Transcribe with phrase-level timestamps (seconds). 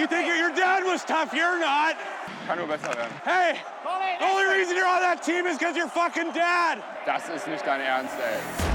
[0.00, 1.94] You think your dad was tough, you're not.
[2.46, 3.12] Kann nur besser werden.
[3.22, 3.60] Hey,
[4.18, 6.82] the only reason you're on that team is because you're fucking dad.
[7.04, 8.69] Das ist nicht dein Ernst, ey.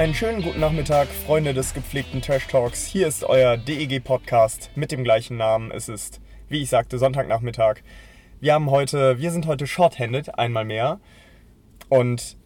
[0.00, 2.86] Einen schönen guten Nachmittag, Freunde des gepflegten Trash Talks.
[2.86, 5.70] Hier ist euer DEG-Podcast mit dem gleichen Namen.
[5.70, 7.82] Es ist, wie ich sagte, Sonntagnachmittag.
[8.40, 11.00] Wir haben heute, wir sind heute shorthanded, einmal mehr.
[11.90, 12.38] Und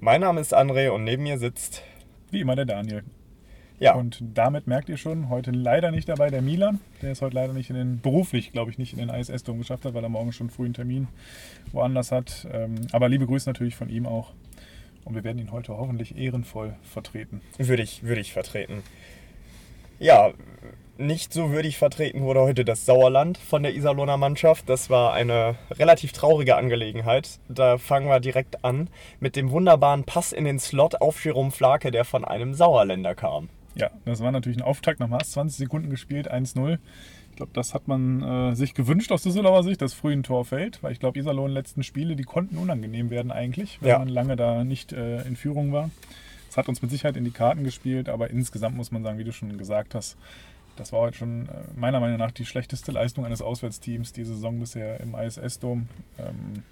[0.00, 1.82] mein Name ist André und neben mir sitzt.
[2.30, 3.04] Wie immer der Daniel.
[3.78, 3.92] Ja.
[3.94, 6.80] Und damit merkt ihr schon, heute leider nicht dabei der Milan.
[7.02, 9.84] Der ist heute leider nicht in den, beruflich, glaube ich, nicht in den ISS-Dom geschafft
[9.84, 11.08] hat, weil er morgen schon früh einen Termin
[11.72, 12.48] woanders hat.
[12.50, 14.32] Ähm, aber liebe Grüße natürlich von ihm auch.
[15.04, 17.40] Und wir werden ihn heute hoffentlich ehrenvoll vertreten.
[17.58, 18.82] Würde ich, würde ich vertreten.
[19.98, 20.32] Ja,
[20.98, 24.68] nicht so würdig vertreten wurde heute das Sauerland von der Iserlohner Mannschaft.
[24.68, 27.40] Das war eine relativ traurige Angelegenheit.
[27.48, 31.90] Da fangen wir direkt an mit dem wunderbaren Pass in den Slot auf Jerome Flake,
[31.90, 33.48] der von einem Sauerländer kam.
[33.74, 35.00] Ja, das war natürlich ein Auftakt.
[35.00, 36.78] Nochmal 20 Sekunden gespielt, 1-0.
[37.32, 40.44] Ich glaube, das hat man äh, sich gewünscht aus Düsseldorfer Sicht, dass früh ein Tor
[40.44, 43.98] fällt, weil ich glaube, Iserlohn letzten Spiele, die konnten unangenehm werden eigentlich, wenn Ja.
[43.98, 45.90] man lange da nicht äh, in Führung war.
[46.48, 49.24] Das hat uns mit Sicherheit in die Karten gespielt, aber insgesamt muss man sagen, wie
[49.24, 50.18] du schon gesagt hast,
[50.76, 54.60] das war heute schon äh, meiner Meinung nach die schlechteste Leistung eines Auswärtsteams die Saison
[54.60, 55.88] bisher im ISS-Dom.
[56.18, 56.62] Ähm,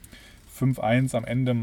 [0.60, 1.56] 5-1 am Ende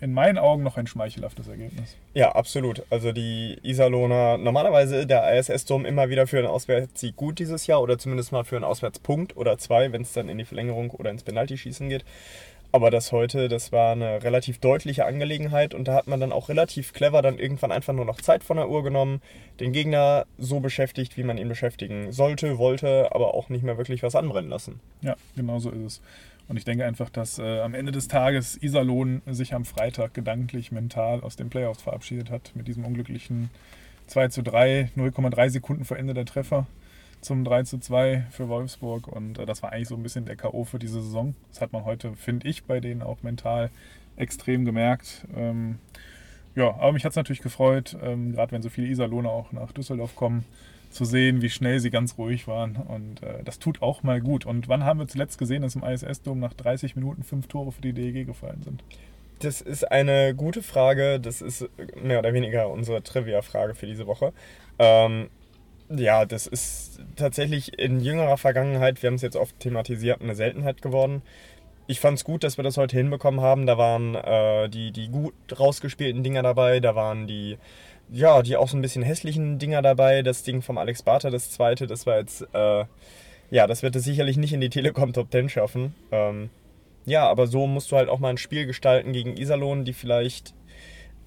[0.00, 1.96] in meinen Augen noch ein schmeichelhaftes Ergebnis.
[2.14, 2.82] Ja, absolut.
[2.90, 7.98] Also die Iserlohner, normalerweise der ISS-Dom immer wieder für einen Auswärtssieg gut dieses Jahr oder
[7.98, 11.24] zumindest mal für einen Auswärtspunkt oder zwei, wenn es dann in die Verlängerung oder ins
[11.24, 12.04] Penaltyschießen geht.
[12.74, 16.48] Aber das heute, das war eine relativ deutliche Angelegenheit und da hat man dann auch
[16.48, 19.22] relativ clever dann irgendwann einfach nur noch Zeit von der Uhr genommen,
[19.60, 24.02] den Gegner so beschäftigt, wie man ihn beschäftigen sollte, wollte, aber auch nicht mehr wirklich
[24.02, 24.80] was anbrennen lassen.
[25.02, 26.02] Ja, genau so ist es.
[26.48, 30.72] Und ich denke einfach, dass äh, am Ende des Tages Iserlohn sich am Freitag gedanklich,
[30.72, 33.50] mental aus den Playoffs verabschiedet hat mit diesem unglücklichen
[34.06, 36.66] 2 zu 3, 0,3 Sekunden vor Ende der Treffer
[37.22, 39.08] zum 3 zu 2 für Wolfsburg.
[39.08, 40.64] Und äh, das war eigentlich so ein bisschen der K.O.
[40.64, 41.34] für diese Saison.
[41.50, 43.70] Das hat man heute, finde ich, bei denen auch mental
[44.16, 45.26] extrem gemerkt.
[45.34, 45.78] Ähm,
[46.54, 49.72] ja, aber mich hat es natürlich gefreut, ähm, gerade wenn so viele Iserlohner auch nach
[49.72, 50.44] Düsseldorf kommen,
[50.94, 52.76] zu sehen, wie schnell sie ganz ruhig waren.
[52.76, 54.46] Und äh, das tut auch mal gut.
[54.46, 57.82] Und wann haben wir zuletzt gesehen, dass im ISS-Dom nach 30 Minuten fünf Tore für
[57.82, 58.82] die DEG gefallen sind?
[59.40, 61.20] Das ist eine gute Frage.
[61.20, 61.68] Das ist
[62.02, 64.32] mehr oder weniger unsere Trivia-Frage für diese Woche.
[64.78, 65.28] Ähm,
[65.90, 70.82] ja, das ist tatsächlich in jüngerer Vergangenheit, wir haben es jetzt oft thematisiert, eine Seltenheit
[70.82, 71.22] geworden.
[71.86, 73.66] Ich fand es gut, dass wir das heute hinbekommen haben.
[73.66, 77.58] Da waren äh, die, die gut rausgespielten Dinger dabei, da waren die,
[78.10, 80.22] ja, die auch so ein bisschen hässlichen Dinger dabei.
[80.22, 82.84] Das Ding vom Alex Barter, das zweite, das war jetzt, äh,
[83.50, 85.94] ja, das wird es sicherlich nicht in die Telekom Top 10 schaffen.
[86.12, 86.50] Ähm,
[87.06, 90.54] ja, aber so musst du halt auch mal ein Spiel gestalten gegen Iserlohn, die vielleicht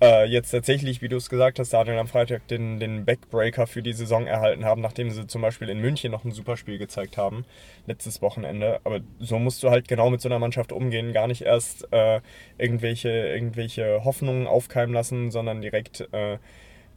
[0.02, 3.82] äh, jetzt tatsächlich, wie du es gesagt hast, Daniel, am Freitag den, den Backbreaker für
[3.82, 7.18] die Saison erhalten haben, nachdem sie zum Beispiel in München noch ein super Spiel gezeigt
[7.18, 7.46] haben,
[7.86, 8.80] letztes Wochenende.
[8.84, 12.22] Aber so musst du halt genau mit so einer Mannschaft umgehen, gar nicht erst äh,
[12.58, 16.38] irgendwelche, irgendwelche Hoffnungen aufkeimen lassen, sondern direkt äh,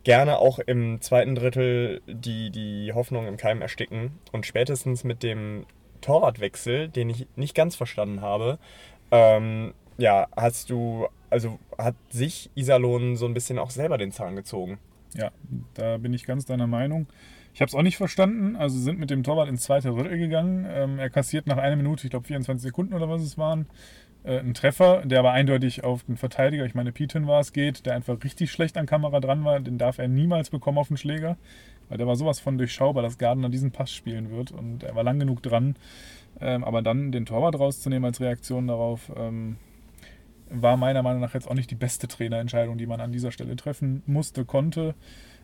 [0.05, 4.19] gerne auch im zweiten Drittel die, die Hoffnung im Keim ersticken.
[4.33, 5.67] Und spätestens mit dem
[6.01, 8.59] Torwartwechsel, den ich nicht ganz verstanden habe,
[9.11, 14.37] ähm, ja, hast du, also hat sich Iserlohn so ein bisschen auch selber den Zahn
[14.37, 14.79] gezogen.
[15.15, 15.31] Ja,
[15.75, 17.07] da bin ich ganz deiner Meinung.
[17.53, 18.57] Ich habe es auch nicht verstanden.
[18.57, 20.67] Also sind mit dem Torwart ins zweite Drittel gegangen.
[20.69, 23.67] Ähm, er kassiert nach einer Minute, ich glaube 24 Sekunden oder was es waren,
[24.25, 27.87] äh, einen Treffer, der aber eindeutig auf den Verteidiger, ich meine Pieten war es, geht,
[27.87, 29.61] der einfach richtig schlecht an Kamera dran war.
[29.61, 31.37] Den darf er niemals bekommen auf den Schläger,
[31.89, 35.03] weil der war sowas von durchschaubar, dass Gardner diesen Pass spielen wird und er war
[35.03, 35.77] lang genug dran.
[36.41, 39.57] Ähm, aber dann den Torwart rauszunehmen als Reaktion darauf, ähm,
[40.51, 43.57] war meiner Meinung nach jetzt auch nicht die beste Trainerentscheidung, die man an dieser Stelle
[43.57, 44.95] treffen musste, konnte.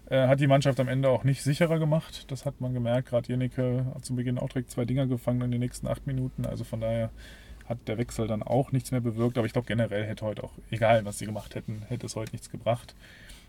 [0.09, 2.30] Äh, hat die Mannschaft am Ende auch nicht sicherer gemacht.
[2.30, 3.09] Das hat man gemerkt.
[3.09, 6.47] Gerade Jenike hat zu Beginn auch direkt zwei Dinger gefangen in den nächsten acht Minuten.
[6.47, 7.10] Also von daher
[7.69, 9.39] hat der Wechsel dann auch nichts mehr bewirkt.
[9.39, 12.33] Aber ich glaube generell hätte heute auch, egal was sie gemacht hätten, hätte es heute
[12.33, 12.95] nichts gebracht.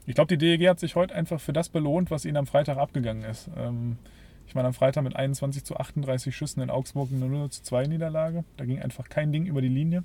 [0.08, 2.78] Ich glaube, die DEG hat sich heute einfach für das belohnt, was ihnen am Freitag
[2.78, 3.50] abgegangen ist.
[3.56, 3.98] Ähm,
[4.48, 7.88] ich meine, am Freitag mit 21 zu 38 Schüssen in Augsburg eine 0 zu 2
[7.88, 8.46] Niederlage.
[8.56, 10.04] Da ging einfach kein Ding über die Linie.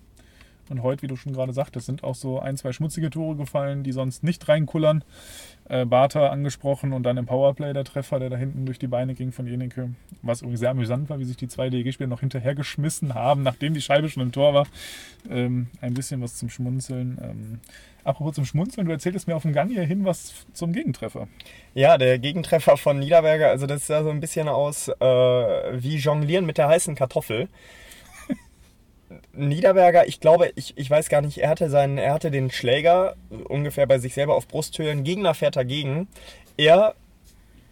[0.69, 3.83] Und heute, wie du schon gerade sagtest, sind auch so ein, zwei schmutzige Tore gefallen,
[3.83, 5.05] die sonst nicht reinkullern.
[5.69, 9.15] Äh, Bartha angesprochen und dann im Powerplay der Treffer, der da hinten durch die Beine
[9.15, 9.91] ging von Jenike.
[10.21, 13.81] Was übrigens sehr amüsant war, wie sich die zwei DG-Spieler noch hinterhergeschmissen haben, nachdem die
[13.81, 14.67] Scheibe schon im Tor war.
[15.31, 17.19] Ähm, ein bisschen was zum Schmunzeln.
[17.23, 17.61] Ähm,
[18.05, 21.29] apropos zum Schmunzeln, du erzähltest mir auf dem Gang hierhin was zum Gegentreffer.
[21.75, 26.45] Ja, der Gegentreffer von Niederberger, also das sah so ein bisschen aus äh, wie Jonglieren
[26.45, 27.49] mit der heißen Kartoffel.
[29.33, 33.17] Niederberger, ich glaube, ich, ich weiß gar nicht, er hatte, seinen, er hatte den Schläger
[33.49, 34.91] ungefähr bei sich selber auf Brusthöhe.
[34.91, 36.09] Ein Gegner fährt dagegen.
[36.57, 36.95] Er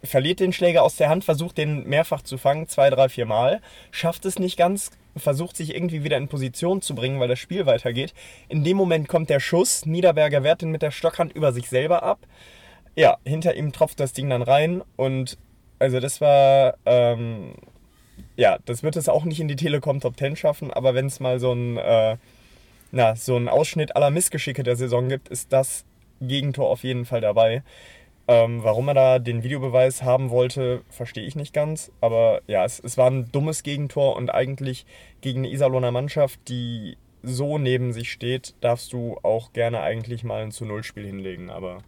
[0.03, 3.61] verliert den Schläger aus der Hand, versucht den mehrfach zu fangen, zwei, drei, vier Mal,
[3.91, 7.65] schafft es nicht ganz, versucht sich irgendwie wieder in Position zu bringen, weil das Spiel
[7.65, 8.13] weitergeht.
[8.49, 12.03] In dem Moment kommt der Schuss, Niederberger wehrt den mit der Stockhand über sich selber
[12.03, 12.19] ab.
[12.95, 15.37] Ja, hinter ihm tropft das Ding dann rein und
[15.79, 17.53] also das war ähm,
[18.35, 21.19] ja, das wird es auch nicht in die Telekom Top 10 schaffen, aber wenn es
[21.19, 22.17] mal so ein, äh,
[22.91, 25.85] na, so ein Ausschnitt aller Missgeschicke der Saison gibt, ist das
[26.21, 27.63] Gegentor auf jeden Fall dabei.
[28.27, 31.91] Ähm, warum er da den Videobeweis haben wollte, verstehe ich nicht ganz.
[32.01, 34.85] Aber ja, es, es war ein dummes Gegentor und eigentlich
[35.21, 40.43] gegen eine Iserlohner Mannschaft, die so neben sich steht, darfst du auch gerne eigentlich mal
[40.43, 41.49] ein zu Null Spiel hinlegen.
[41.49, 41.79] Aber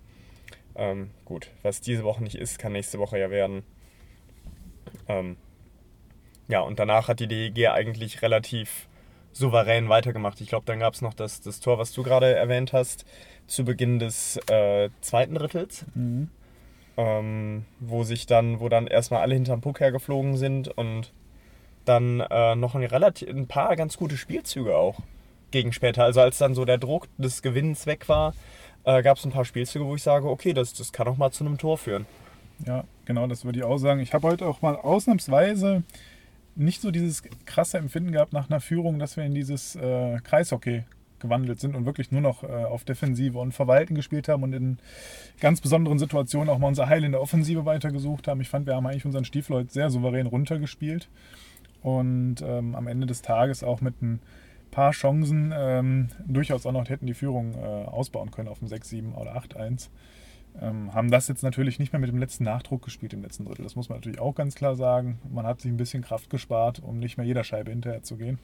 [0.75, 3.63] ähm, gut, was diese Woche nicht ist, kann nächste Woche ja werden.
[5.07, 5.37] Ähm,
[6.47, 8.87] ja, und danach hat die DEG eigentlich relativ
[9.31, 10.39] souverän weitergemacht.
[10.41, 13.05] Ich glaube, dann gab es noch das, das Tor, was du gerade erwähnt hast,
[13.47, 15.85] zu Beginn des äh, zweiten Drittels.
[15.95, 16.29] Mhm.
[16.95, 21.11] Ähm, wo sich dann, wo dann erstmal alle hinterm Puck hergeflogen sind und
[21.85, 24.99] dann äh, noch ein, relativ, ein paar ganz gute Spielzüge auch
[25.49, 26.03] gegen später.
[26.03, 28.35] Also als dann so der Druck des Gewinnens weg war,
[28.83, 31.31] äh, gab es ein paar Spielzüge, wo ich sage, okay, das, das kann auch mal
[31.31, 32.05] zu einem Tor führen.
[32.65, 33.99] Ja, genau, das würde ich auch sagen.
[33.99, 35.83] Ich habe heute auch mal ausnahmsweise
[36.55, 40.83] nicht so dieses krasse Empfinden gehabt nach einer Führung, dass wir in dieses äh, Kreishockey
[41.19, 44.77] gewandelt sind und wirklich nur noch äh, auf Defensive und Verwalten gespielt haben und in
[45.39, 48.41] ganz besonderen Situationen auch mal unser Heil in der Offensive weitergesucht haben.
[48.41, 51.09] Ich fand, wir haben eigentlich unseren Stiefel heute sehr souverän runtergespielt
[51.81, 54.19] und ähm, am Ende des Tages auch mit ein
[54.69, 59.13] paar Chancen ähm, durchaus auch noch hätten die Führung äh, ausbauen können auf dem 6-7
[59.15, 59.89] oder 8-1.
[60.61, 63.63] Ähm, haben das jetzt natürlich nicht mehr mit dem letzten Nachdruck gespielt im letzten Drittel.
[63.63, 65.19] Das muss man natürlich auch ganz klar sagen.
[65.31, 68.39] Man hat sich ein bisschen Kraft gespart, um nicht mehr jeder Scheibe hinterher zu gehen.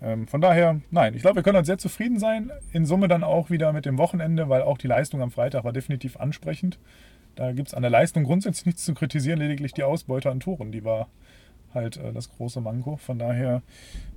[0.00, 2.52] Ähm, von daher, nein, ich glaube, wir können uns sehr zufrieden sein.
[2.72, 5.72] In Summe dann auch wieder mit dem Wochenende, weil auch die Leistung am Freitag war
[5.72, 6.78] definitiv ansprechend.
[7.34, 10.72] Da gibt es an der Leistung grundsätzlich nichts zu kritisieren, lediglich die Ausbeute an Toren,
[10.72, 11.08] die war
[11.74, 12.96] halt äh, das große Manko.
[12.96, 13.62] Von daher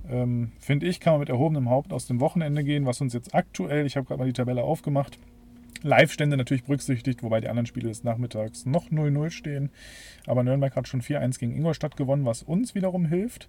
[0.08, 3.34] ähm, finde ich, kann man mit erhobenem Haupt aus dem Wochenende gehen, was uns jetzt
[3.34, 5.18] aktuell, ich habe gerade mal die Tabelle aufgemacht,
[5.82, 9.70] Live-Stände natürlich berücksichtigt, wobei die anderen Spiele des Nachmittags noch 0-0 stehen.
[10.26, 13.48] Aber Nürnberg hat schon 4-1 gegen Ingolstadt gewonnen, was uns wiederum hilft.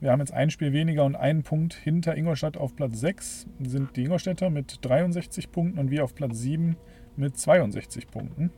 [0.00, 3.96] Wir haben jetzt ein Spiel weniger und einen Punkt hinter Ingolstadt auf Platz 6 sind
[3.96, 6.76] die Ingolstädter mit 63 Punkten und wir auf Platz 7
[7.16, 8.50] mit 62 Punkten.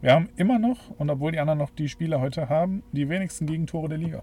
[0.00, 3.46] Wir haben immer noch, und obwohl die anderen noch die Spiele heute haben, die wenigsten
[3.46, 4.22] Gegentore der Liga.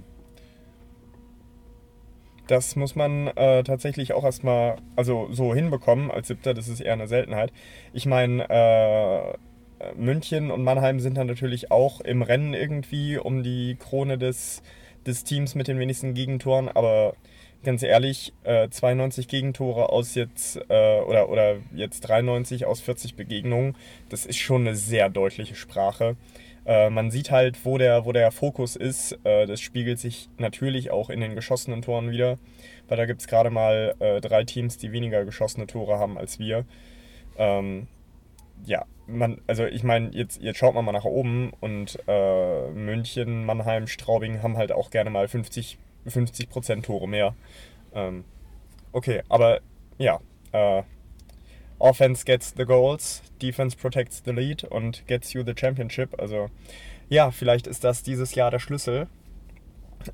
[2.50, 6.94] Das muss man äh, tatsächlich auch erstmal also so hinbekommen als Siebter, das ist eher
[6.94, 7.54] eine Seltenheit.
[7.94, 13.78] Ich meine, äh, München und Mannheim sind dann natürlich auch im Rennen irgendwie um die
[13.80, 14.63] Krone des,
[15.06, 17.13] des Teams mit den wenigsten Gegentoren, aber
[17.63, 23.75] ganz ehrlich, äh, 92 Gegentore aus jetzt äh, oder, oder jetzt 93 aus 40 Begegnungen,
[24.10, 26.16] das ist schon eine sehr deutliche Sprache.
[26.66, 29.14] Äh, man sieht halt, wo der, wo der Fokus ist.
[29.24, 32.38] Äh, das spiegelt sich natürlich auch in den geschossenen Toren wieder,
[32.88, 36.40] weil da gibt es gerade mal äh, drei Teams, die weniger geschossene Tore haben als
[36.40, 36.66] wir.
[37.38, 37.88] Ähm,
[38.66, 43.46] ja, man, also ich meine, jetzt, jetzt schaut man mal nach oben und äh, München,
[43.46, 46.50] Mannheim, Straubing haben halt auch gerne mal 50, 50
[46.84, 47.36] Tore mehr.
[47.94, 48.25] Ähm,
[48.92, 49.62] okay, aber
[49.98, 50.20] ja,
[50.51, 50.84] äh,
[51.79, 56.19] Offense gets the goals, Defense protects the lead und gets you the championship.
[56.19, 56.50] Also
[57.07, 59.07] ja, vielleicht ist das dieses Jahr der Schlüssel.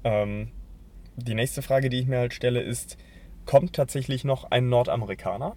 [0.03, 0.49] Ähm,
[1.17, 2.97] die nächste Frage, die ich mir halt stelle, ist,
[3.45, 5.55] kommt tatsächlich noch ein Nordamerikaner?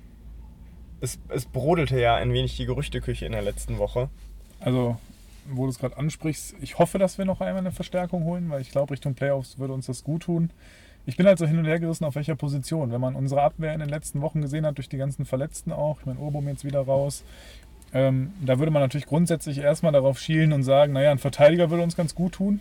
[1.01, 4.09] Es, es brodelte ja ein wenig die Gerüchteküche in der letzten Woche.
[4.61, 4.97] Also,
[5.47, 8.61] wo du es gerade ansprichst, ich hoffe, dass wir noch einmal eine Verstärkung holen, weil
[8.61, 10.51] ich glaube, Richtung Playoffs würde uns das gut tun
[11.09, 12.93] ich bin halt so hin und her gerissen, auf welcher Position.
[12.93, 16.01] Wenn man unsere Abwehr in den letzten Wochen gesehen hat, durch die ganzen Verletzten auch,
[16.01, 17.25] ich meine, Urbum jetzt wieder raus,
[17.95, 21.83] ähm, da würde man natürlich grundsätzlich erstmal darauf schielen und sagen, naja, ein Verteidiger würde
[21.83, 22.61] uns ganz gut tun.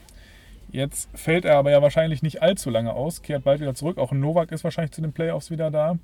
[0.72, 3.98] Jetzt fällt er aber ja wahrscheinlich nicht allzu lange aus, kehrt bald wieder zurück.
[3.98, 5.98] Auch ein Novak ist wahrscheinlich zu den Playoffs wieder da.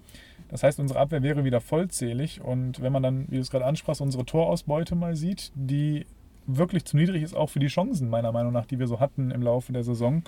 [0.50, 2.42] Das heißt, unsere Abwehr wäre wieder vollzählig.
[2.42, 6.06] Und wenn man dann, wie du es gerade ansprachst, unsere Torausbeute mal sieht, die
[6.46, 9.32] wirklich zu niedrig ist, auch für die Chancen, meiner Meinung nach, die wir so hatten
[9.32, 10.24] im Laufe der Saison,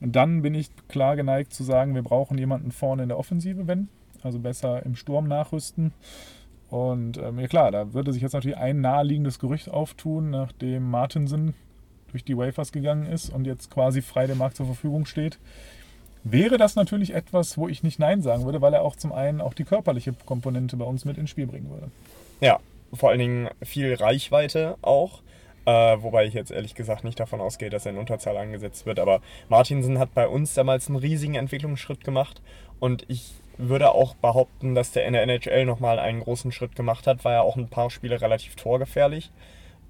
[0.00, 3.88] dann bin ich klar geneigt zu sagen, wir brauchen jemanden vorne in der Offensive, wenn.
[4.22, 5.92] also besser im Sturm nachrüsten.
[6.70, 11.54] Und ähm, ja klar, da würde sich jetzt natürlich ein naheliegendes Gerücht auftun, nachdem Martinsen
[12.10, 15.38] durch die Wafers gegangen ist und jetzt quasi frei dem Markt zur Verfügung steht.
[16.24, 19.40] Wäre das natürlich etwas, wo ich nicht Nein sagen würde, weil er auch zum einen
[19.40, 21.90] auch die körperliche Komponente bei uns mit ins Spiel bringen würde.
[22.40, 22.58] Ja,
[22.92, 25.20] vor allen Dingen viel Reichweite auch.
[25.68, 28.98] Äh, wobei ich jetzt ehrlich gesagt nicht davon ausgehe, dass er in Unterzahl angesetzt wird.
[28.98, 29.20] Aber
[29.50, 32.40] Martinsen hat bei uns damals einen riesigen Entwicklungsschritt gemacht.
[32.80, 37.06] Und ich würde auch behaupten, dass der in der NHL nochmal einen großen Schritt gemacht
[37.06, 37.22] hat.
[37.26, 39.30] War ja auch ein paar Spiele relativ torgefährlich.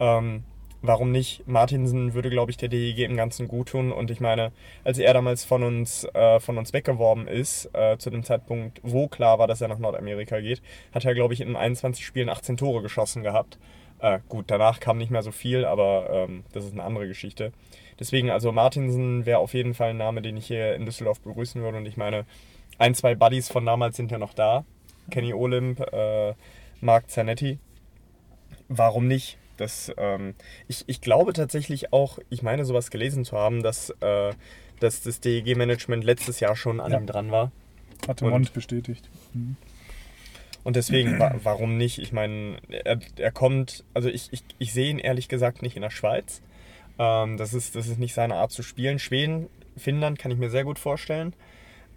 [0.00, 0.42] Ähm,
[0.82, 1.46] warum nicht?
[1.46, 3.92] Martinsen würde, glaube ich, der DEG im Ganzen gut tun.
[3.92, 4.50] Und ich meine,
[4.82, 9.06] als er damals von uns, äh, von uns weggeworben ist, äh, zu dem Zeitpunkt, wo
[9.06, 10.60] klar war, dass er nach Nordamerika geht,
[10.92, 13.58] hat er, glaube ich, in 21 Spielen 18 Tore geschossen gehabt.
[14.00, 17.52] Äh, gut, danach kam nicht mehr so viel, aber ähm, das ist eine andere Geschichte.
[17.98, 21.60] Deswegen, also Martinsen wäre auf jeden Fall ein Name, den ich hier in Düsseldorf begrüßen
[21.62, 21.78] würde.
[21.78, 22.24] Und ich meine,
[22.78, 24.64] ein, zwei Buddies von damals sind ja noch da.
[25.10, 26.34] Kenny Olymp, äh,
[26.80, 27.58] Marc Zanetti.
[28.68, 29.38] Warum nicht?
[29.56, 30.34] Das, ähm,
[30.68, 34.32] ich, ich glaube tatsächlich auch, ich meine sowas gelesen zu haben, dass, äh,
[34.78, 36.98] dass das DEG-Management letztes Jahr schon an Ja.
[36.98, 37.50] ihm dran war.
[38.06, 39.08] Hatte Mond bestätigt.
[39.34, 39.56] Mhm.
[40.68, 41.98] Und deswegen, wa warum nicht?
[41.98, 45.80] Ich meine, er, er kommt, also ich, ich, ich sehe ihn ehrlich gesagt nicht in
[45.80, 46.42] der Schweiz.
[46.98, 48.98] Ähm, das, ist, das ist nicht seine Art zu spielen.
[48.98, 49.48] Schweden,
[49.78, 51.32] Finnland kann ich mir sehr gut vorstellen.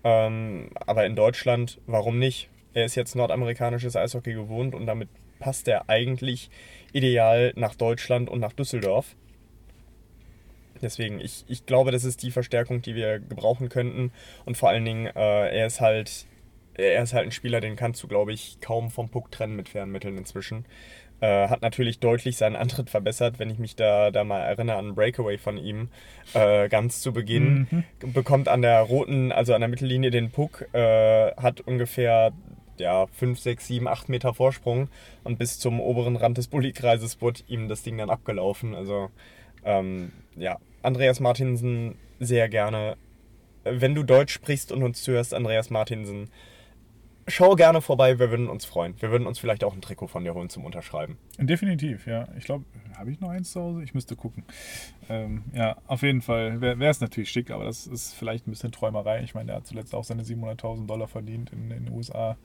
[0.05, 2.47] Ähm, aber in Deutschland, warum nicht?
[2.73, 5.09] Er ist jetzt nordamerikanisches Eishockey gewohnt und damit
[5.39, 6.49] passt er eigentlich
[6.93, 9.17] ideal nach Deutschland und nach Düsseldorf.
[10.81, 14.13] Deswegen, ich, ich glaube, das ist die Verstärkung, die wir gebrauchen könnten.
[14.45, 16.25] Und vor allen Dingen, äh, er ist halt
[16.75, 19.69] er ist halt ein Spieler, den kannst du, glaube ich, kaum vom Puck trennen mit
[19.69, 20.65] Fernmitteln inzwischen.
[21.21, 24.95] Äh, hat natürlich deutlich seinen Antritt verbessert, wenn ich mich da, da mal erinnere an
[24.95, 25.89] Breakaway von ihm.
[26.33, 31.31] Äh, ganz zu Beginn bekommt an der roten, also an der Mittellinie den Puck, äh,
[31.35, 32.33] hat ungefähr
[32.79, 34.89] ja, 5, 6, 7, 8 Meter Vorsprung
[35.23, 38.73] und bis zum oberen Rand des Bullykreises wurde ihm das Ding dann abgelaufen.
[38.73, 39.11] Also
[39.63, 42.97] ähm, ja, Andreas Martinsen sehr gerne.
[43.63, 46.31] Wenn du Deutsch sprichst und uns zuhörst, Andreas Martinsen,
[47.27, 48.93] schau gerne vorbei, wir würden uns freuen.
[48.99, 51.17] Wir würden uns vielleicht auch ein Trikot von dir holen zum Unterschreiben.
[51.37, 52.27] Definitiv, ja.
[52.37, 52.65] Ich glaube,
[52.97, 53.83] habe ich noch eins zu Hause?
[53.83, 54.43] Ich müsste gucken.
[55.09, 58.71] Ähm, ja, auf jeden Fall wäre es natürlich schick, aber das ist vielleicht ein bisschen
[58.71, 59.23] Träumerei.
[59.23, 62.37] Ich meine, der hat zuletzt auch seine 700.000 Dollar verdient in, in den USA.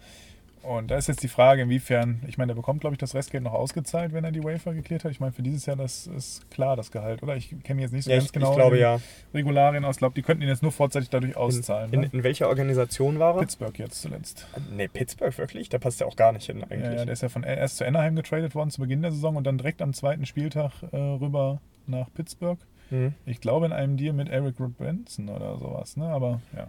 [0.63, 3.45] Und da ist jetzt die Frage, inwiefern, ich meine, der bekommt, glaube ich, das Restgeld
[3.45, 5.13] noch ausgezahlt, wenn er die Wafer geklärt hat.
[5.13, 7.37] Ich meine, für dieses Jahr, das ist klar, das Gehalt, oder?
[7.37, 9.01] Ich kenne mich jetzt nicht so Ja, ganz ich, genau ich glaube in ja.
[9.33, 9.95] Regularien aus.
[9.95, 11.93] Ich glaube, die könnten ihn jetzt nur vorzeitig dadurch auszahlen.
[11.93, 12.11] In, ne?
[12.13, 13.41] in welcher Organisation war er?
[13.41, 14.49] Pittsburgh jetzt zuletzt.
[14.75, 15.69] Nee, Pittsburgh wirklich?
[15.69, 16.81] Da passt er auch gar nicht hin eigentlich.
[16.81, 19.37] Ja, ja, der ist ja von erst zu Anaheim getradet worden zu Beginn der Saison
[19.37, 22.59] und dann direkt am zweiten Spieltag äh, rüber nach Pittsburgh.
[22.90, 23.14] Mhm.
[23.25, 26.07] Ich glaube in einem Deal mit Eric Benson oder sowas, ne?
[26.07, 26.69] Aber ja,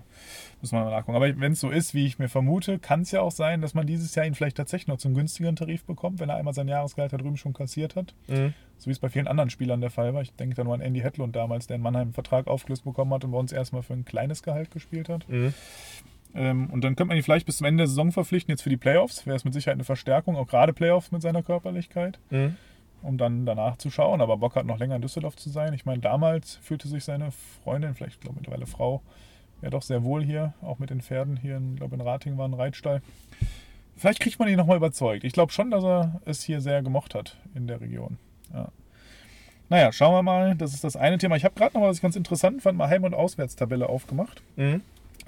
[0.61, 1.15] muss man mal nachgucken.
[1.15, 3.73] Aber wenn es so ist, wie ich mir vermute, kann es ja auch sein, dass
[3.73, 6.67] man dieses Jahr ihn vielleicht tatsächlich noch zum günstigeren Tarif bekommt, wenn er einmal sein
[6.67, 8.13] Jahresgehalt da drüben schon kassiert hat.
[8.27, 8.53] Mhm.
[8.77, 10.21] So wie es bei vielen anderen Spielern der Fall war.
[10.21, 13.13] Ich denke da nur an Andy Hedlund damals, der in Mannheim einen Vertrag aufgelöst bekommen
[13.13, 15.27] hat und bei uns erstmal für ein kleines Gehalt gespielt hat.
[15.29, 15.53] Mhm.
[16.35, 18.69] Ähm, und dann könnte man ihn vielleicht bis zum Ende der Saison verpflichten, jetzt für
[18.69, 19.25] die Playoffs.
[19.25, 22.55] Wäre es mit Sicherheit eine Verstärkung, auch gerade Playoffs mit seiner Körperlichkeit, Mhm.
[23.01, 24.21] Um dann danach zu schauen.
[24.21, 25.73] Aber Bock hat noch länger in Düsseldorf zu sein.
[25.73, 27.31] Ich meine, damals fühlte sich seine
[27.63, 29.01] Freundin, vielleicht glaube mittlerweile Frau,
[29.61, 32.47] ja doch sehr wohl hier, auch mit den Pferden hier, in, glaube in Rating war
[32.47, 33.01] ein Reitstall.
[33.95, 35.23] Vielleicht kriegt man ihn nochmal überzeugt.
[35.23, 38.17] Ich glaube schon, dass er es hier sehr gemocht hat in der Region.
[38.53, 38.69] Ja.
[39.69, 40.55] Naja, schauen wir mal.
[40.55, 41.35] Das ist das eine Thema.
[41.35, 44.41] Ich habe gerade noch was ich ganz interessant fand, mal Heim- und Auswärtstabelle aufgemacht.
[44.55, 44.81] Mhm.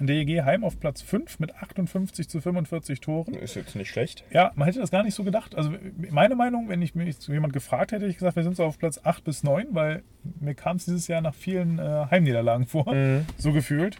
[0.06, 3.34] DEG Heim auf Platz 5 mit 58 zu 45 Toren.
[3.34, 4.24] Ist jetzt nicht schlecht.
[4.30, 5.54] Ja, man hätte das gar nicht so gedacht.
[5.54, 5.72] Also
[6.10, 8.64] meine Meinung, wenn ich mich zu jemand gefragt hätte, hätte ich gesagt, wir sind so
[8.64, 10.02] auf Platz 8 bis 9, weil
[10.40, 13.26] mir kam es dieses Jahr nach vielen äh, Heimniederlagen vor, Mhm.
[13.38, 13.96] so gefühlt.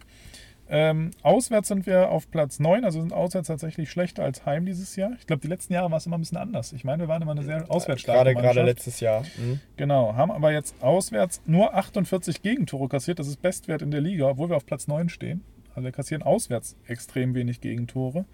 [0.73, 4.95] Ähm, auswärts sind wir auf Platz 9, also sind auswärts tatsächlich schlechter als Heim dieses
[4.95, 5.11] Jahr.
[5.19, 6.73] Ich glaube, die letzten Jahre war es immer ein bisschen anders.
[6.73, 8.55] Ich meine, wir waren immer eine sehr auswärtsstarke Gerade, Mannschaft.
[8.55, 9.23] gerade letztes Jahr.
[9.37, 9.59] Mhm.
[9.77, 13.19] Genau, haben aber jetzt auswärts nur 48 Gegentore kassiert.
[13.19, 15.43] Das ist Bestwert in der Liga, obwohl wir auf Platz 9 stehen.
[15.75, 18.25] Also wir kassieren auswärts extrem wenig Gegentore.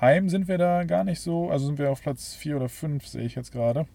[0.00, 3.06] Heim sind wir da gar nicht so, also sind wir auf Platz 4 oder 5,
[3.06, 3.86] sehe ich jetzt gerade,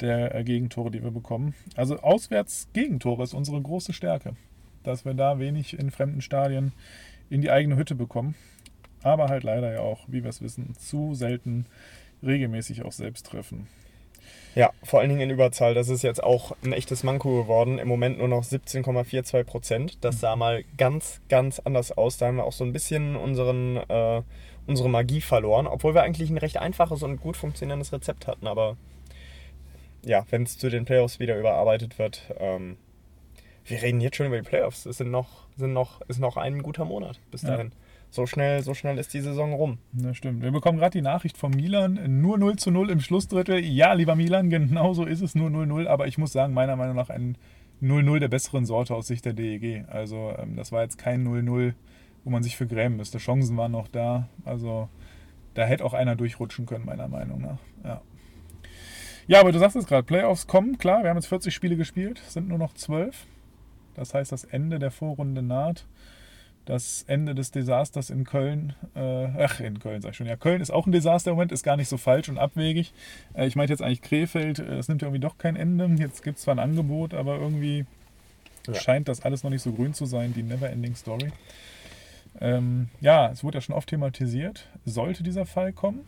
[0.00, 1.54] der äh, Gegentore, die wir bekommen.
[1.76, 4.34] Also auswärts Gegentore ist unsere große Stärke,
[4.82, 6.72] dass wir da wenig in fremden Stadien
[7.30, 8.34] in die eigene Hütte bekommen.
[9.02, 11.66] Aber halt leider ja auch, wie wir es wissen, zu selten
[12.22, 13.68] regelmäßig auch selbst treffen.
[14.56, 15.74] Ja, vor allen Dingen in Überzahl.
[15.74, 17.78] Das ist jetzt auch ein echtes Manko geworden.
[17.78, 19.98] Im Moment nur noch 17,42 Prozent.
[20.02, 22.16] Das sah mal ganz, ganz anders aus.
[22.16, 24.22] Da haben wir auch so ein bisschen unseren, äh,
[24.66, 25.66] unsere Magie verloren.
[25.66, 28.46] Obwohl wir eigentlich ein recht einfaches und gut funktionierendes Rezept hatten.
[28.46, 28.78] Aber
[30.02, 32.78] ja, wenn es zu den Playoffs wieder überarbeitet wird, ähm,
[33.66, 34.86] wir reden jetzt schon über die Playoffs.
[34.86, 37.58] Es sind noch, sind noch, ist noch ein guter Monat bis Ja.
[38.16, 39.78] So schnell, so schnell ist die Saison rum.
[39.92, 40.42] Das stimmt.
[40.42, 42.20] Wir bekommen gerade die Nachricht von Milan.
[42.20, 43.60] Nur 0 zu 0 im Schlussdrittel.
[43.60, 45.34] Ja, lieber Milan, genau so ist es.
[45.34, 45.86] Nur 0-0.
[45.86, 47.38] Aber ich muss sagen, meiner Meinung nach ein
[47.80, 49.84] 0-0 der besseren Sorte aus Sicht der DEG.
[49.88, 51.74] Also, ähm, das war jetzt kein 0-0,
[52.24, 53.18] wo man sich für grämen müsste.
[53.18, 54.28] Chancen waren noch da.
[54.44, 54.88] Also,
[55.54, 57.58] da hätte auch einer durchrutschen können, meiner Meinung nach.
[57.84, 58.02] Ja.
[59.28, 62.22] Ja, aber du sagst es gerade, Playoffs kommen, klar, wir haben jetzt 40 Spiele gespielt,
[62.28, 63.26] sind nur noch 12.
[63.94, 65.86] Das heißt, das Ende der Vorrunde naht.
[66.66, 70.26] Das Ende des Desasters in Köln, äh, ach, in Köln sag ich schon.
[70.26, 72.92] Ja, Köln ist auch ein Desaster im Moment, ist gar nicht so falsch und abwegig.
[73.34, 75.86] Äh, ich meinte jetzt eigentlich Krefeld, äh, es nimmt ja irgendwie doch kein Ende.
[75.98, 77.86] Jetzt gibt es zwar ein Angebot, aber irgendwie
[78.66, 78.74] Ja.
[78.74, 81.30] scheint das alles noch nicht so grün zu sein, die Neverending Story.
[82.40, 84.68] Ähm, ja, es wurde ja schon oft thematisiert.
[84.84, 86.00] Sollte dieser Fall kommen,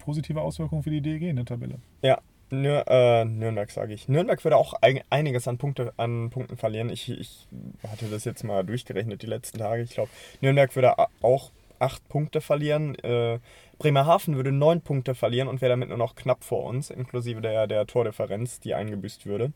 [0.00, 1.76] positive Auswirkungen für die DEG in der Tabelle.
[2.02, 2.20] Ja,
[2.50, 4.08] Nür äh, Nürnberg sage ich.
[4.08, 6.90] Nürnberg würde auch eig- einiges an, Punkte, an Punkten verlieren.
[6.90, 7.46] Ich, ich
[7.88, 9.82] hatte das jetzt mal durchgerechnet die letzten Tage.
[9.82, 10.10] Ich glaube,
[10.40, 12.94] Nürnberg würde auch acht Punkte verlieren.
[12.96, 13.40] Äh,
[13.78, 17.66] Bremerhaven würde neun Punkte verlieren und wäre damit nur noch knapp vor uns, inklusive der,
[17.66, 19.52] der Tordifferenz, die eingebüßt würde.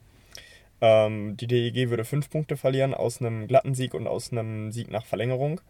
[0.81, 4.91] Ähm, die DEG würde fünf Punkte verlieren aus einem glatten Sieg und aus einem Sieg
[4.91, 5.61] nach Verlängerung.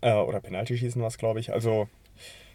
[0.00, 1.52] Äh, oder Penaltyschießen war es, glaube ich.
[1.52, 1.88] Also,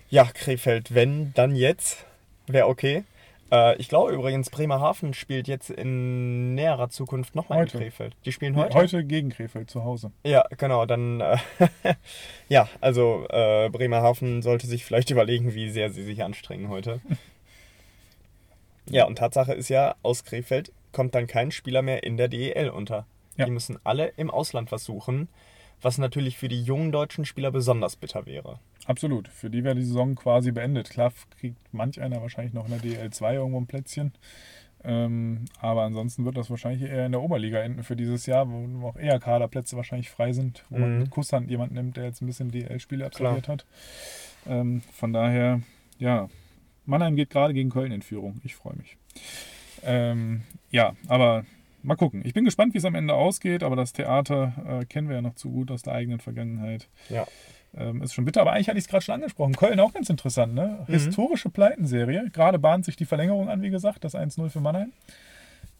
[0.09, 2.05] ja, Krefeld, wenn, dann jetzt.
[2.47, 3.03] Wäre okay.
[3.51, 7.67] Äh, ich glaube übrigens, Bremerhaven spielt jetzt in näherer Zukunft nochmal in.
[7.67, 8.15] Krefeld.
[8.25, 8.75] Die spielen heute?
[8.75, 10.11] Heute gegen Krefeld zu Hause.
[10.23, 10.85] Ja, genau.
[10.85, 11.37] Dann, äh,
[12.49, 17.01] ja, also äh, Bremerhaven sollte sich vielleicht überlegen, wie sehr sie sich anstrengen heute.
[18.89, 22.69] Ja, und Tatsache ist ja, aus Krefeld kommt dann kein Spieler mehr in der DEL
[22.69, 23.05] unter.
[23.37, 23.45] Ja.
[23.45, 25.27] Die müssen alle im Ausland was suchen,
[25.81, 28.59] was natürlich für die jungen deutschen Spieler besonders bitter wäre.
[28.85, 29.27] Absolut.
[29.27, 30.89] Für die wäre die Saison quasi beendet.
[30.89, 34.13] Klar kriegt manch einer wahrscheinlich noch in der DL2 irgendwo ein Plätzchen.
[34.83, 38.87] Ähm, aber ansonsten wird das wahrscheinlich eher in der Oberliga enden für dieses Jahr, wo
[38.87, 40.99] auch eher Kaderplätze wahrscheinlich frei sind, wo man Mhm.
[40.99, 43.65] mit Kusshand jemanden nimmt, der jetzt ein bisschen DL-Spiele absolviert hat.
[44.47, 45.61] Ähm, von daher,
[45.97, 46.29] ja,
[46.85, 48.39] Mannheim geht gerade gegen Köln in Führung.
[48.43, 48.95] Ich freue mich.
[49.83, 51.45] Ähm, ja, aber
[51.85, 52.21] mal gucken.
[52.25, 55.21] Ich bin gespannt, wie es am Ende ausgeht, aber das Theater äh, kennen wir ja
[55.21, 56.87] noch zu gut aus der eigenen Vergangenheit.
[57.09, 57.25] Ja.
[57.77, 59.55] Ähm, ist schon bitter, aber eigentlich hatte ich es gerade schon angesprochen.
[59.55, 60.85] Köln auch ganz interessant, ne?
[60.87, 62.29] Historische Pleitenserie.
[62.31, 64.93] Gerade bahnt sich die Verlängerung an, wie gesagt, das 1-0 für Mannheim.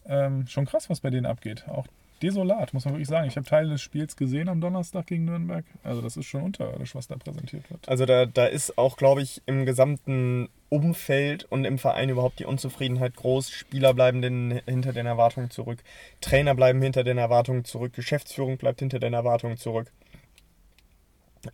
[0.06, 1.64] Ähm, schon krass, was bei denen abgeht.
[1.68, 1.86] Auch
[2.22, 3.28] desolat, muss man wirklich sagen.
[3.28, 5.64] Ich habe Teile des Spiels gesehen am Donnerstag gegen Nürnberg.
[5.82, 7.88] Also, das ist schon unterirdisch, was da präsentiert wird.
[7.88, 12.44] Also da, da ist auch, glaube ich, im gesamten Umfeld und im Verein überhaupt die
[12.44, 13.50] Unzufriedenheit groß.
[13.50, 15.78] Spieler bleiben den, hinter den Erwartungen zurück.
[16.20, 17.92] Trainer bleiben hinter den Erwartungen zurück.
[17.92, 19.92] Geschäftsführung bleibt hinter den Erwartungen zurück.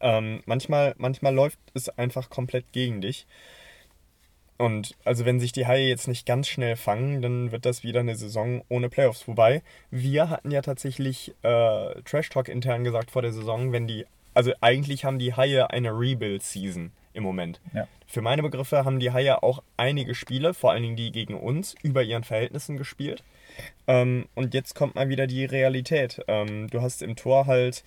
[0.00, 3.26] Ähm, manchmal, manchmal läuft es einfach komplett gegen dich.
[4.62, 7.98] Und also wenn sich die Haie jetzt nicht ganz schnell fangen, dann wird das wieder
[7.98, 9.26] eine Saison ohne Playoffs.
[9.26, 14.06] Wobei, wir hatten ja tatsächlich äh, Trash Talk intern gesagt vor der Saison, wenn die,
[14.34, 17.60] also eigentlich haben die Haie eine Rebuild-Season im Moment.
[17.74, 17.88] Ja.
[18.06, 21.74] Für meine Begriffe haben die Haie auch einige Spiele, vor allen Dingen die gegen uns,
[21.82, 23.24] über ihren Verhältnissen gespielt.
[23.88, 26.22] Ähm, und jetzt kommt mal wieder die Realität.
[26.28, 27.82] Ähm, du hast im Tor halt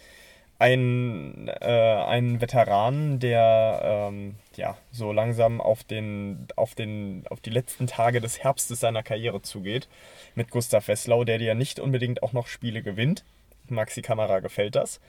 [0.58, 7.50] einen, äh, einen Veteran, der ähm, ja, so langsam auf, den, auf, den, auf die
[7.50, 9.89] letzten Tage des Herbstes seiner Karriere zugeht,
[10.34, 13.24] mit Gustav Wesslau, der dir nicht unbedingt auch noch Spiele gewinnt.
[13.68, 15.02] Maxi Kamera gefällt das.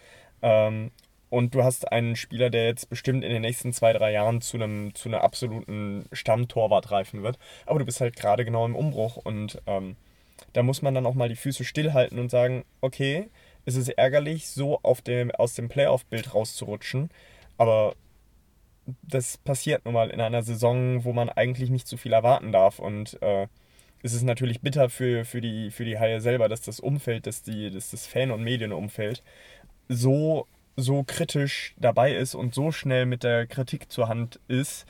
[0.43, 0.91] Ähm,
[1.29, 4.57] und du hast einen Spieler, der jetzt bestimmt in den nächsten zwei, drei Jahren zu
[4.57, 7.39] einem, zu einer absoluten Stammtorwart reifen wird.
[7.67, 9.97] Aber du bist halt gerade genau im Umbruch und ähm,
[10.53, 13.29] da muss man dann auch mal die Füße stillhalten und sagen, okay,
[13.67, 17.11] es ist ärgerlich, so auf dem, aus dem Playoff-Bild rauszurutschen,
[17.59, 17.95] aber
[19.03, 22.79] das passiert nun mal in einer Saison, wo man eigentlich nicht zu viel erwarten darf
[22.79, 23.49] und äh,
[24.03, 27.43] es ist natürlich bitter für, für, die, für die Haie selber, dass das Umfeld, dass,
[27.43, 29.23] die, dass das Fan- und Medienumfeld
[29.89, 34.87] so, so kritisch dabei ist und so schnell mit der Kritik zur Hand ist,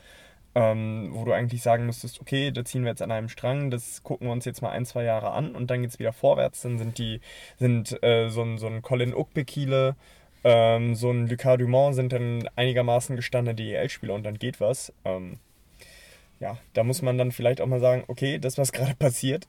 [0.57, 4.01] ähm, wo du eigentlich sagen müsstest, okay, da ziehen wir jetzt an einem Strang, das
[4.01, 6.63] gucken wir uns jetzt mal ein, zwei Jahre an und dann geht es wieder vorwärts.
[6.63, 7.21] Dann sind die,
[7.57, 9.95] sind äh, so, ein, so ein Colin Ukbekile,
[10.43, 14.91] ähm, so ein Lucas Dumont sind dann einigermaßen gestandene DEL-Spieler und dann geht was.
[15.05, 15.37] Ähm,
[16.39, 19.47] ja, da muss man dann vielleicht auch mal sagen, okay, das, was gerade passiert,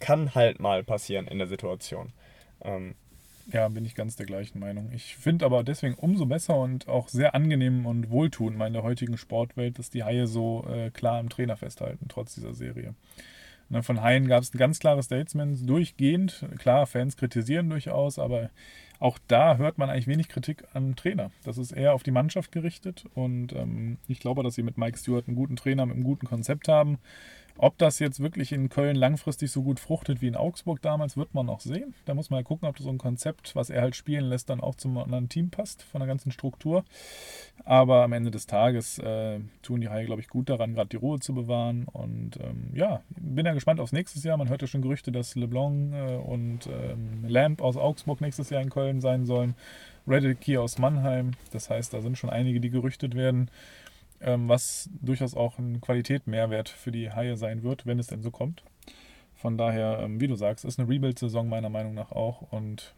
[0.00, 2.14] kann halt mal passieren in der Situation.
[2.62, 2.94] Ähm,
[3.52, 4.90] Ja, bin ich ganz der gleichen Meinung.
[4.94, 9.18] Ich finde aber deswegen umso besser und auch sehr angenehm und wohltuend in der heutigen
[9.18, 12.94] Sportwelt, dass die Haie so äh, klar am Trainer festhalten, trotz dieser Serie.
[13.68, 16.46] Ne, von Haien gab es ein ganz klares Statement durchgehend.
[16.58, 18.50] Klar, Fans kritisieren durchaus, aber
[18.98, 21.30] auch da hört man eigentlich wenig Kritik am Trainer.
[21.44, 24.96] Das ist eher auf die Mannschaft gerichtet und ähm, ich glaube, dass sie mit Mike
[24.96, 26.98] Stewart einen guten Trainer mit einem guten Konzept haben.
[27.58, 31.34] Ob das jetzt wirklich in Köln langfristig so gut fruchtet wie in Augsburg damals, wird
[31.34, 31.94] man noch sehen.
[32.06, 34.60] Da muss man ja gucken, ob so ein Konzept, was er halt spielen lässt, dann
[34.60, 36.84] auch zum anderen Team passt, von der ganzen Struktur.
[37.64, 40.96] Aber am Ende des Tages äh, tun die Haie, glaube ich, gut daran, gerade die
[40.96, 41.86] Ruhe zu bewahren.
[41.92, 44.36] Und ähm, ja, bin ja gespannt aufs nächste Jahr.
[44.36, 48.62] Man hört ja schon Gerüchte, dass LeBlanc äh, und ähm, Lamp aus Augsburg nächstes Jahr
[48.62, 49.54] in Köln sein sollen.
[50.06, 51.32] Reddick hier aus Mannheim.
[51.52, 53.48] Das heißt, da sind schon einige, die gerüchtet werden
[54.24, 58.62] was durchaus auch ein Qualitätmehrwert für die Haie sein wird, wenn es denn so kommt.
[59.34, 62.94] Von daher, ähm, wie du sagst, ist eine Rebuild-Saison meiner Meinung nach auch und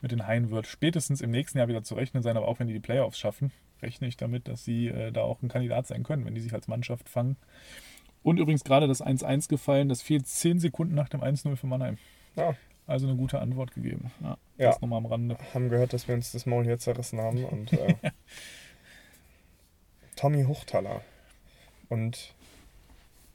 [0.00, 2.68] mit den Haien wird spätestens im nächsten Jahr wieder zu rechnen sein, aber auch wenn
[2.68, 3.52] die die Playoffs schaffen,
[3.82, 6.52] rechne ich damit, dass sie äh, da auch ein Kandidat sein können, wenn die sich
[6.52, 7.36] als Mannschaft fangen.
[8.22, 11.98] Und übrigens gerade das 1-1 gefallen, das fehlt 10 Sekunden nach dem 1-0 für Mannheim.
[12.36, 12.54] Ja.
[12.86, 14.10] Also eine gute Antwort gegeben.
[14.22, 14.66] Ja, Ja.
[14.68, 15.36] Das nochmal am Rande.
[15.52, 17.44] Haben gehört, dass wir uns das Maul hier zerrissen haben.
[17.44, 17.94] Und äh,
[20.18, 21.00] Tommy Huchtaler.
[21.88, 22.34] Und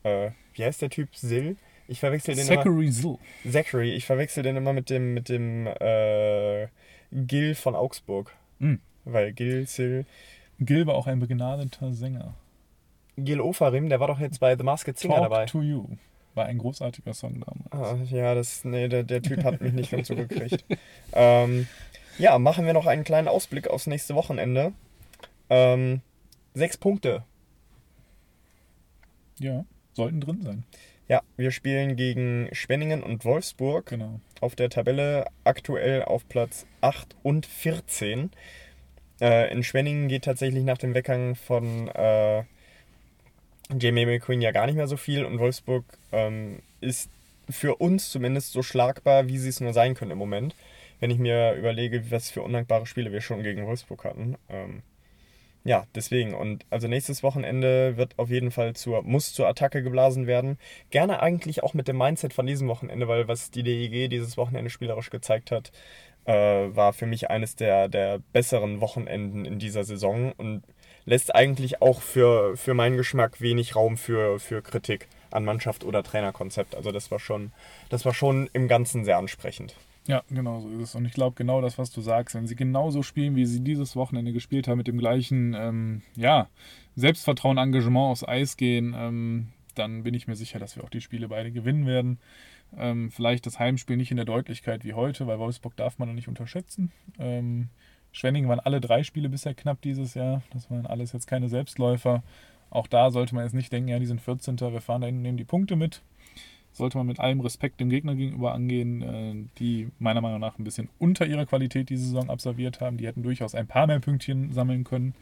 [0.04, 1.16] äh, wie heißt der Typ?
[1.16, 1.56] Sill?
[1.88, 2.58] Ich verwechsel den immer.
[2.58, 3.18] Zachary Zill.
[3.50, 3.92] Zachary.
[3.94, 6.68] Ich verwechsel den immer mit dem, mit dem äh,
[7.12, 8.36] Gil von Augsburg.
[8.60, 8.80] Mhm.
[9.06, 10.06] Weil Gil, Sill.
[10.60, 12.34] Gil war auch ein begnadeter Sänger.
[13.18, 15.46] Gil Ofarim, der war doch jetzt bei The Masked Singer Talk dabei.
[15.46, 15.88] to You
[16.36, 17.72] war ein großartiger Song damals.
[17.72, 20.66] Ah, ja, das, nee, der, der Typ hat mich nicht ganz so gekriegt.
[21.14, 21.68] ähm,
[22.18, 24.74] ja, machen wir noch einen kleinen Ausblick aufs nächste Wochenende.
[25.50, 26.02] Ähm,
[26.54, 27.24] sechs Punkte.
[29.40, 30.64] Ja, sollten drin sein.
[31.08, 33.88] Ja, wir spielen gegen Schwenningen und Wolfsburg.
[33.88, 34.20] Genau.
[34.40, 38.32] Auf der Tabelle aktuell auf Platz 8 und 14.
[39.22, 42.44] Äh, in Schwenningen geht tatsächlich nach dem Weggang von äh,
[43.78, 47.10] Jamie McQueen ja gar nicht mehr so viel und Wolfsburg ähm, ist
[47.50, 50.56] für uns zumindest so schlagbar, wie sie es nur sein können im Moment.
[51.00, 54.38] Wenn ich mir überlege, was für undankbare Spiele wir schon gegen Wolfsburg hatten.
[54.50, 54.84] Ähm,
[55.66, 56.34] ja, deswegen.
[56.34, 60.58] Und also nächstes Wochenende wird auf jeden Fall zur, muss zur Attacke geblasen werden.
[60.90, 64.70] Gerne eigentlich auch mit dem Mindset von diesem Wochenende, weil was die DEG dieses Wochenende
[64.70, 65.72] spielerisch gezeigt hat,
[66.26, 70.64] äh, war für mich eines der, der besseren Wochenenden in dieser Saison und
[71.06, 76.04] lässt eigentlich auch für, für meinen Geschmack wenig Raum für, für Kritik an Mannschaft oder
[76.04, 76.76] Trainerkonzept.
[76.76, 77.52] Also das war schon,
[77.90, 79.76] das war schon im Ganzen sehr ansprechend.
[80.06, 80.96] Ja, genau so ist es.
[80.96, 83.96] Und ich glaube, genau das, was du sagst, wenn sie genauso spielen, wie sie dieses
[83.96, 86.50] Wochenende gespielt haben, mit dem gleichen ähm, ja,
[86.96, 91.02] Selbstvertrauen, Engagement aufs Eis gehen, ähm, dann bin ich mir sicher, dass wir auch die
[91.02, 92.20] Spiele beide gewinnen werden.
[92.78, 96.16] Ähm, vielleicht das Heimspiel nicht in der Deutlichkeit wie heute, weil Wolfsburg darf man noch
[96.16, 96.92] nicht unterschätzen.
[97.18, 97.70] Ähm,
[98.12, 100.44] Schwenningen waren alle drei Spiele bisher knapp dieses Jahr.
[100.52, 102.24] Das waren alles jetzt keine Selbstläufer.
[102.70, 104.60] Auch da sollte man jetzt nicht denken, ja, die sind 14.
[104.60, 106.02] Wir fahren da hinten, nehmen die Punkte mit.
[106.74, 110.64] Sollte man mit allem Respekt dem Gegner gegenüber angehen, äh, die meiner Meinung nach ein
[110.64, 112.98] bisschen unter ihrer Qualität die Saison absolviert haben.
[112.98, 115.14] Die hätten durchaus ein paar mehr Pünktchen sammeln können.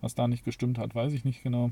[0.00, 1.70] Was da nicht gestimmt hat, weiß ich nicht genau.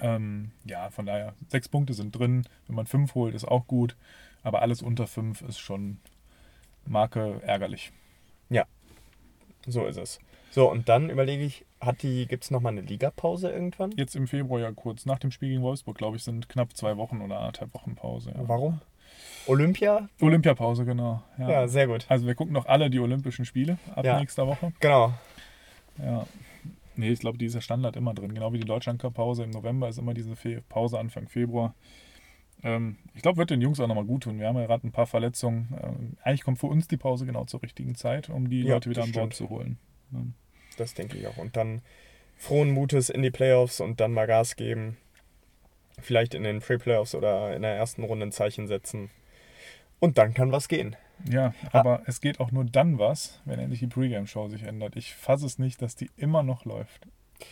[0.00, 2.44] Ähm, ja, von daher, sechs Punkte sind drin.
[2.66, 3.96] Wenn man fünf holt, ist auch gut.
[4.42, 5.98] Aber alles unter fünf ist schon
[6.86, 7.92] Marke ärgerlich.
[9.66, 10.18] So ist es.
[10.54, 13.90] So, und dann überlege ich, hat die, gibt es nochmal eine Ligapause irgendwann?
[13.96, 16.98] Jetzt im Februar ja kurz, nach dem Spiel gegen Wolfsburg, glaube ich, sind knapp zwei
[16.98, 18.32] Wochen oder anderthalb Wochen Pause.
[18.36, 18.46] Ja.
[18.46, 18.80] Warum?
[19.46, 20.08] Olympia?
[20.20, 21.22] Olympiapause, genau.
[21.38, 21.50] Ja.
[21.50, 22.04] Ja, sehr gut.
[22.08, 24.20] Also wir gucken noch alle die Olympischen Spiele ab Ja.
[24.20, 24.72] nächster Woche.
[24.80, 25.14] Genau.
[25.98, 26.26] Ja.
[26.96, 28.34] Nee, ich glaube, die ist ja Standard immer drin.
[28.34, 31.74] Genau wie die Deutschland Cup Pause im November ist immer diese Fe Pause Anfang Februar.
[32.62, 34.38] Ähm, ich glaube, wird den Jungs auch nochmal gut tun.
[34.38, 35.74] Wir haben ja gerade ein paar Verletzungen.
[35.82, 38.90] Ähm, eigentlich kommt für uns die Pause genau zur richtigen Zeit, um die Ja, Leute
[38.90, 39.48] wieder an Bord stimmt.
[39.50, 39.78] zu holen.
[40.76, 41.36] Das denke ich auch.
[41.36, 41.82] Und dann
[42.36, 44.96] frohen Mutes in die Playoffs und dann mal Gas geben.
[46.00, 49.10] Vielleicht in den Pre-Playoffs oder in der ersten Runde ein Zeichen setzen.
[50.00, 50.96] Und dann kann was gehen.
[51.30, 54.96] Ja, aber es geht auch nur dann was, wenn endlich die Pre-Game-Show sich ändert.
[54.96, 57.06] Ich fasse es nicht, dass die immer noch läuft.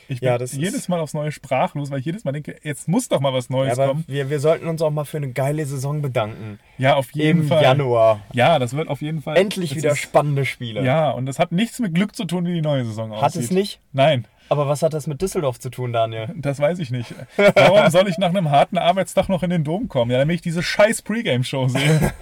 [0.09, 3.09] Ich bin Ja, jedes Mal aufs Neue sprachlos, weil ich jedes Mal denke, jetzt muss
[3.09, 4.05] doch mal was Neues Aber kommen.
[4.07, 6.59] wir, wir sollten uns auch mal für eine geile Saison bedanken.
[6.79, 7.63] Ja, auf jeden Im Fall.
[7.63, 8.21] Januar.
[8.33, 9.37] Ja, das wird auf jeden Fall.
[9.37, 10.85] Endlich wieder ist- spannende Spiele.
[10.85, 13.23] Ja, und das hat nichts mit Glück zu tun, wie die neue Saison aussieht.
[13.23, 13.81] Hat es nicht?
[13.93, 16.29] Nein, Aber was hat das mit Düsseldorf zu tun, Daniel?
[16.37, 17.15] das weiß ich nicht.
[17.37, 20.11] Warum soll ich nach einem harten Arbeitstag noch in den Dom kommen?
[20.11, 22.13] Ja, damit ich diese scheiß Pre-Game-Show sehe.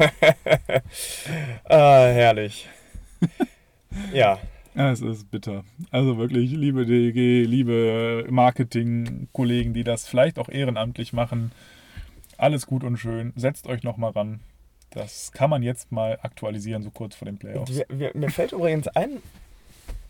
[1.68, 2.68] Ah, herrlich.
[4.12, 4.38] ja,
[4.74, 5.64] Ja, es ist bitter.
[5.90, 11.52] Also wirklich, liebe DG, liebe Marketing-Kollegen, die das vielleicht auch ehrenamtlich machen,
[12.36, 13.32] alles gut und schön.
[13.36, 14.40] Setzt euch nochmal ran.
[14.90, 17.74] Das kann man jetzt mal aktualisieren, so kurz vor den Playoffs.
[17.74, 19.18] wir, wir, mir fällt übrigens ein,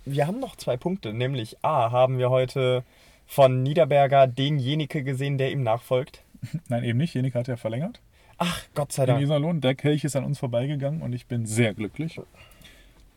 [0.05, 1.13] wir haben noch zwei Punkte.
[1.13, 2.85] Nämlich A, haben wir heute
[3.27, 6.23] von Niederberger denjenige gesehen, der ihm nachfolgt.
[6.69, 7.15] Nein, eben nicht.
[7.15, 8.01] Jenik hat ja verlängert.
[8.39, 9.23] Ach, Gott sei In Dank.
[9.23, 9.61] Iserlohn.
[9.61, 12.21] Der Kelch ist an uns vorbeigegangen und ich bin sehr glücklich.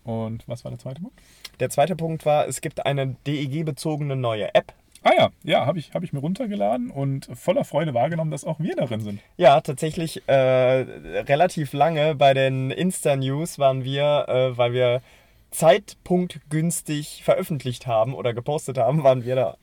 [0.03, 1.19] Und was war der zweite Punkt?
[1.59, 4.73] Der zweite Punkt war, es gibt eine DEG-bezogene neue App.
[5.03, 8.59] Ah ja, ja, habe ich, hab ich mir runtergeladen und voller Freude wahrgenommen, dass auch
[8.59, 9.19] wir darin sind.
[9.35, 15.01] Ja, tatsächlich äh, relativ lange bei den Insta-News waren wir, äh, weil wir
[15.49, 19.57] zeitpunktgünstig veröffentlicht haben oder gepostet haben, waren wir da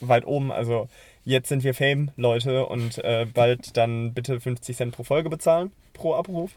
[0.00, 0.50] weit oben.
[0.50, 0.88] Also
[1.28, 5.72] jetzt sind wir Fame, Leute, und äh, bald dann bitte 50 Cent pro Folge bezahlen,
[5.92, 6.52] pro Abruf.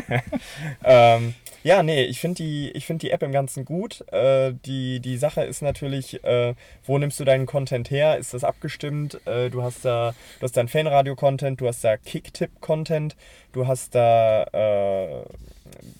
[0.84, 4.02] ähm, ja, nee, ich finde die, find die App im Ganzen gut.
[4.10, 6.54] Äh, die, die Sache ist natürlich, äh,
[6.86, 8.16] wo nimmst du deinen Content her?
[8.16, 9.20] Ist das abgestimmt?
[9.26, 13.14] Äh, du hast da, du hast dann Fanradio-Content, du hast da Kicktipp-Content,
[13.52, 15.24] du hast da äh,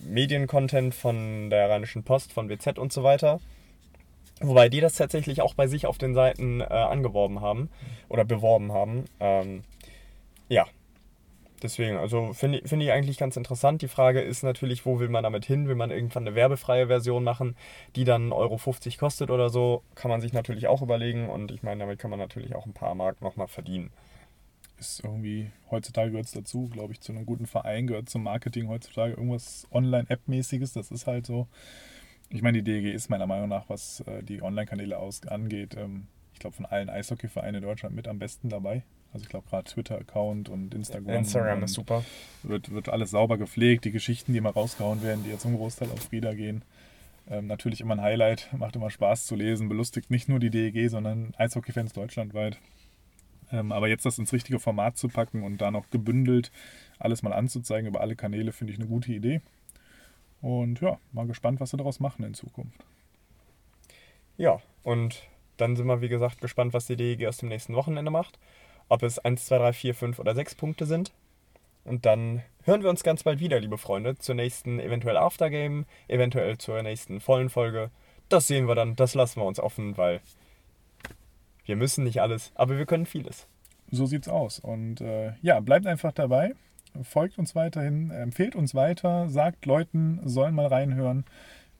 [0.01, 3.39] Medien-Content von der Rheinischen Post, von WZ und so weiter.
[4.41, 7.69] Wobei die das tatsächlich auch bei sich auf den Seiten äh, angeworben haben
[8.07, 9.05] oder beworben haben.
[9.19, 9.63] Ähm,
[10.47, 10.65] ja,
[11.61, 13.81] deswegen, also finde find ich eigentlich ganz interessant.
[13.81, 15.67] Die Frage ist natürlich, wo will man damit hin?
[15.67, 17.55] Will man irgendwann eine werbefreie Version machen,
[17.95, 19.83] die dann 1,50 Euro kostet oder so?
[19.95, 22.73] Kann man sich natürlich auch überlegen und ich meine, damit kann man natürlich auch ein
[22.73, 23.91] paar Mark nochmal verdienen.
[24.79, 28.69] Ist irgendwie, heutzutage gehört es dazu, glaube ich, zu einem guten Verein, gehört zum Marketing
[28.69, 30.71] heutzutage irgendwas Online-App-mäßiges.
[30.71, 31.47] Das ist halt so.
[32.29, 36.39] Ich meine, die DEG ist meiner Meinung nach, was äh, die Online-Kanäle angeht, ähm, ich
[36.39, 38.83] glaube, von allen Eishockey-Vereinen in Deutschland mit am besten dabei.
[39.11, 41.15] Also ich glaube gerade Twitter-Account und Instagram.
[41.15, 42.05] Instagram ist super.
[42.43, 43.85] Wird, wird alles sauber gepflegt.
[43.85, 46.63] Die Geschichten, die immer rausgehauen werden, die jetzt zum Großteil auf Frieda gehen.
[47.29, 50.89] Ähm, natürlich immer ein Highlight, macht immer Spaß zu lesen, belustigt nicht nur die DEG,
[50.89, 52.57] sondern Eishockey-Fans deutschlandweit.
[53.51, 56.51] Ähm, aber jetzt das ins richtige Format zu packen und da noch gebündelt
[56.99, 59.41] alles mal anzuzeigen über alle Kanäle, finde ich eine gute Idee.
[60.41, 62.83] Und ja, mal gespannt, was sie daraus machen in Zukunft.
[64.37, 65.23] Ja, und
[65.57, 68.39] dann sind wir, wie gesagt, gespannt, was die DEG aus dem nächsten Wochenende macht.
[68.87, 71.11] Ob es 1, 2, 3, 4, 5 oder 6 Punkte sind.
[71.83, 76.57] Und dann hören wir uns ganz bald wieder, liebe Freunde, zur nächsten eventuell Aftergame, eventuell
[76.57, 77.91] zur nächsten vollen Folge.
[78.29, 80.21] Das sehen wir dann, das lassen wir uns offen, weil
[81.65, 83.47] wir müssen nicht alles, aber wir können vieles.
[83.91, 84.59] So sieht's aus.
[84.59, 86.53] Und äh, ja, bleibt einfach dabei,
[87.03, 91.25] folgt uns weiterhin, empfehlt uns weiter, sagt Leuten, sollen mal reinhören.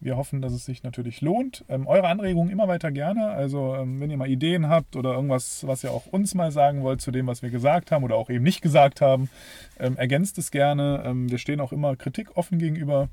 [0.01, 1.65] Wir hoffen, dass es sich natürlich lohnt.
[1.67, 3.31] Ähm, eure Anregungen immer weiter gerne.
[3.31, 6.83] Also, ähm, wenn ihr mal Ideen habt oder irgendwas, was ihr auch uns mal sagen
[6.83, 9.29] wollt zu dem, was wir gesagt haben oder auch eben nicht gesagt haben,
[9.77, 11.03] ähm, ergänzt es gerne.
[11.05, 13.09] Ähm, wir stehen auch immer Kritik offen gegenüber.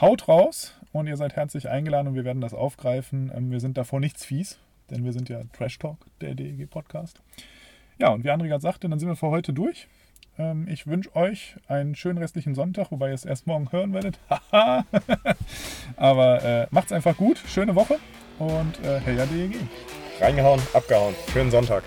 [0.00, 3.30] Haut raus und ihr seid herzlich eingeladen und wir werden das aufgreifen.
[3.32, 4.58] Ähm, wir sind davor nichts fies,
[4.90, 7.20] denn wir sind ja Trash Talk, der DEG Podcast.
[8.00, 9.86] Ja, und wie André gerade sagte, dann sind wir für heute durch.
[10.38, 14.18] Ähm, ich wünsche euch einen schönen restlichen Sonntag, wobei ihr es erst morgen hören werdet.
[15.96, 17.98] Aber äh, macht's einfach gut, schöne Woche
[18.38, 19.56] und äh, hey ja DEG.
[20.20, 21.14] Reingehauen, abgehauen.
[21.32, 21.82] Schönen Sonntag.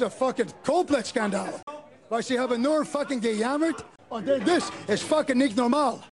[0.00, 1.60] a fucking complex scandal.
[2.08, 3.84] Why she have a nu fucking gejammerd.
[4.08, 5.54] Oh, en This is fucking niet.